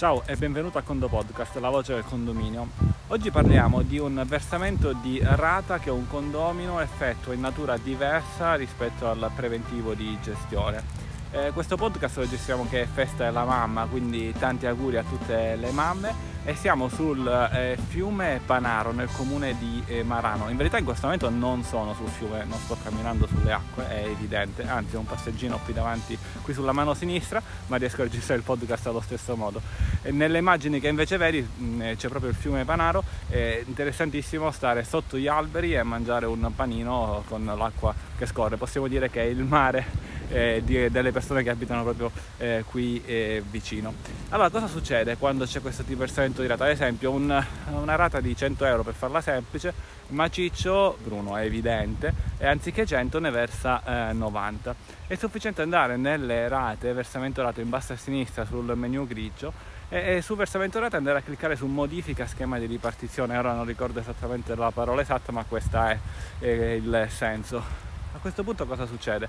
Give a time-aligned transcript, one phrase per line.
[0.00, 2.68] Ciao e benvenuto a Condo Podcast, la voce del condominio.
[3.08, 9.06] Oggi parliamo di un versamento di rata che un condomino effettua in natura diversa rispetto
[9.10, 11.09] al preventivo di gestione.
[11.32, 15.54] Eh, questo podcast lo gestiamo che è festa della mamma, quindi tanti auguri a tutte
[15.54, 16.12] le mamme
[16.44, 20.48] e siamo sul eh, fiume Panaro nel comune di eh, Marano.
[20.48, 24.08] In verità in questo momento non sono sul fiume, non sto camminando sulle acque, è
[24.08, 28.40] evidente, anzi ho un passeggino qui davanti, qui sulla mano sinistra, ma riesco a registrare
[28.40, 29.60] il podcast allo stesso modo.
[30.02, 33.62] E nelle immagini che invece vedi mh, mm, eh, c'è proprio il fiume Panaro, è
[33.64, 38.56] interessantissimo stare sotto gli alberi e mangiare un panino con l'acqua che scorre.
[38.56, 43.02] Possiamo dire che è il mare eh, di, delle persone che abitano proprio eh, qui
[43.04, 43.92] eh, vicino.
[44.30, 46.64] Allora, cosa succede quando c'è questo tipo di rata?
[46.64, 49.72] Ad esempio, un, una rata di 100 euro per farla semplice,
[50.08, 54.70] ma Ciccio, Bruno è evidente, e anziché 100 ne versa 90.
[54.70, 59.52] Eh, è sufficiente andare nelle rate, versamento rate in basso a sinistra sul menu grigio
[59.88, 63.36] e, e su versamento rate andare a cliccare su modifica schema di ripartizione.
[63.36, 65.98] Ora non ricordo esattamente la parola esatta, ma questo è,
[66.38, 67.89] è il senso.
[68.12, 69.28] A questo punto cosa succede?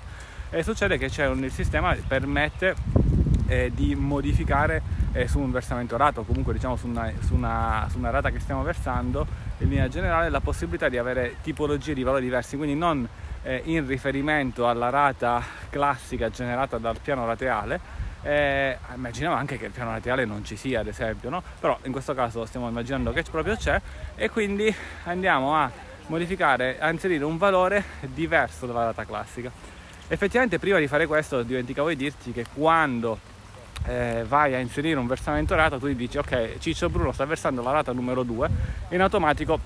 [0.50, 2.74] E succede che un, il sistema permette
[3.46, 7.98] eh, di modificare eh, su un versamento rato comunque diciamo su una, su, una, su
[7.98, 9.26] una, rata che stiamo versando
[9.58, 13.06] in linea generale la possibilità di avere tipologie di valori diversi quindi non
[13.42, 19.72] eh, in riferimento alla rata classica generata dal piano rateale eh, immaginiamo anche che il
[19.72, 21.42] piano rateale non ci sia ad esempio no?
[21.60, 23.80] però in questo caso stiamo immaginando che proprio c'è
[24.14, 24.74] e quindi
[25.04, 25.70] andiamo a
[26.12, 27.82] modificare a inserire un valore
[28.12, 29.50] diverso dalla rata classica.
[30.08, 33.18] Effettivamente prima di fare questo dimenticavo di dirti che quando
[33.86, 37.62] eh, vai a inserire un versamento rata tu gli dici ok Ciccio Bruno sta versando
[37.62, 38.50] la rata numero 2
[38.90, 39.58] in automatico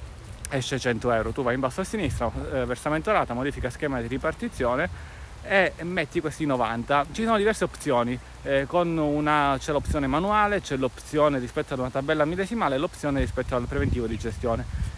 [0.48, 1.32] esce 100 euro.
[1.32, 6.20] Tu vai in basso a sinistra eh, versamento rata modifica schema di ripartizione e metti
[6.20, 8.16] questi 90 ci sono diverse opzioni.
[8.42, 13.56] Eh, una, c'è l'opzione manuale c'è l'opzione rispetto ad una tabella millesimale e l'opzione rispetto
[13.56, 14.95] al preventivo di gestione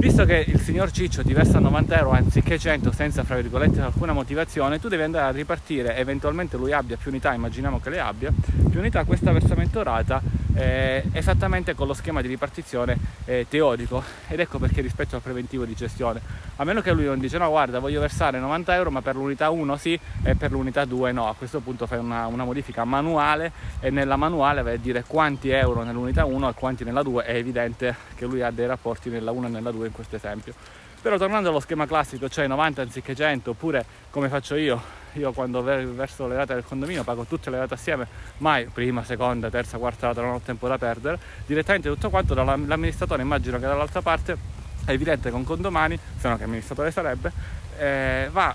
[0.00, 4.12] Visto che il signor Ciccio ti versa 90 euro anziché 100 senza fra virgolette alcuna
[4.12, 8.32] motivazione, tu devi andare a ripartire, eventualmente lui abbia più unità, immaginiamo che le abbia,
[8.70, 10.22] più unità questa versamento rata
[10.54, 15.64] eh, esattamente con lo schema di ripartizione eh, teorico ed ecco perché rispetto al preventivo
[15.64, 16.20] di gestione.
[16.56, 19.50] A meno che lui non dice no guarda voglio versare 90 euro ma per l'unità
[19.50, 21.28] 1 sì e per l'unità 2 no.
[21.28, 25.50] A questo punto fai una, una modifica manuale e nella manuale vai a dire quanti
[25.50, 29.30] euro nell'unità 1 e quanti nella 2 è evidente che lui ha dei rapporti nella
[29.30, 30.54] 1 e nella 2 in questo esempio
[31.00, 35.62] però tornando allo schema classico cioè 90 anziché 100 oppure come faccio io io quando
[35.62, 38.06] verso le rate del condominio pago tutte le rate assieme,
[38.38, 43.22] mai prima, seconda, terza, quarta rata, non ho tempo da perdere, direttamente tutto quanto dall'amministratore
[43.22, 44.36] immagino che dall'altra parte
[44.84, 47.32] è evidente con condomani, se no che amministratore sarebbe,
[47.78, 48.54] eh, va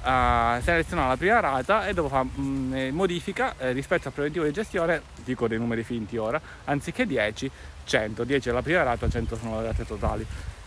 [0.56, 4.14] a selezionare la prima rata e dopo fa mh, mm, eh, modifica eh, rispetto al
[4.14, 7.52] preventivo di gestione, dico dei numeri finti ora, anziché 10,
[7.84, 10.26] 100, 10 è la prima rata, 100 sono le rate totali.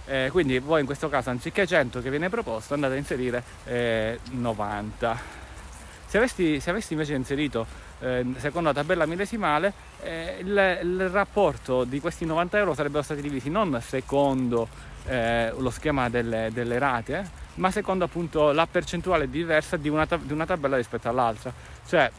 [0.08, 3.42] Eh, quindi voi in questo caso anziché 100 che viene proposto andate a inserire
[4.30, 5.16] 90 eh,
[6.06, 7.66] se avessi, se avessi invece inserito
[8.00, 9.70] eh, secondo la tabella millesimale
[10.00, 14.69] eh, il, il, rapporto di questi 90 euro sarebbero stati divisi non secondo
[15.08, 20.06] eh, lo schema delle, delle rate, eh, ma secondo appunto la percentuale diversa di una,
[20.06, 21.52] di una tabella rispetto all'altra.
[21.86, 22.10] Cioè,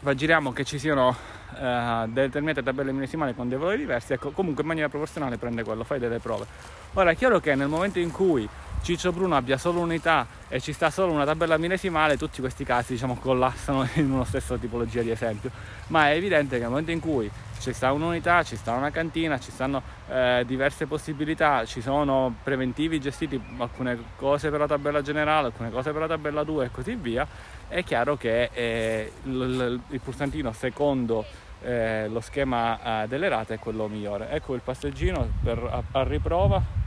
[0.00, 1.16] immaginiamo che ci siano
[1.58, 5.84] eh, determinate tabelle millesimali con dei valori diversi, ecco, comunque in maniera proporzionale prende quello,
[5.84, 6.46] fai delle prove.
[6.94, 8.48] Ora è chiaro che nel momento in cui
[8.82, 12.92] Ciccio Bruno abbia solo unità e ci sta solo una tabella millesimale, tutti questi casi
[12.92, 15.50] diciamo collassano in una stessa tipologia di esempio.
[15.88, 17.30] Ma è evidente che nel momento in cui
[17.64, 23.00] ci sta un'unità, ci sta una cantina, ci stanno eh, diverse possibilità, ci sono preventivi
[23.00, 26.94] gestiti alcune cose per la tabella generale, alcune cose per la tabella 2 e così
[26.94, 27.26] via,
[27.66, 31.24] è chiaro che eh, il, il pulsantino secondo
[31.62, 34.28] eh, lo schema eh, delle rate è quello migliore.
[34.28, 36.82] Ecco il passeggino per, a, a riprova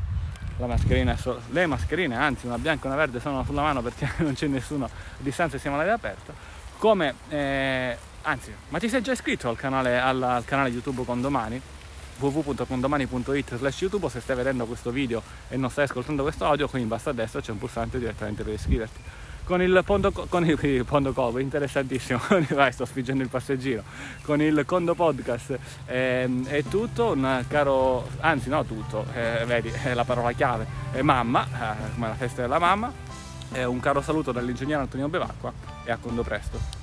[0.65, 1.15] mascherina
[1.49, 4.85] le mascherine, anzi una bianca e una verde sono sulla mano perché non c'è nessuno
[4.85, 6.33] a distanza e siamo all'aria aperta.
[6.77, 11.62] Come, eh, anzi, ma ti sei già iscritto al canale, al, al canale YouTube Condomani?
[12.19, 16.81] www.condomani.it slash youtube se stai vedendo questo video e non stai ascoltando questo audio qui
[16.81, 19.00] in basso a destra c'è un pulsante direttamente per iscriverti
[19.44, 22.19] con il Pondo, con il, il Pondo Covo, interessantissimo,
[22.51, 23.81] vai sto spingendo il passeggino,
[24.24, 29.94] con il Condo Podcast eh, è tutto, un caro, anzi no tutto, eh, vedi, è
[29.94, 32.91] la parola chiave, è mamma, eh, come la festa della mamma,
[33.53, 35.53] un caro saluto dall'ingegnere Antonio Bevacqua
[35.85, 36.76] e a Condo presto.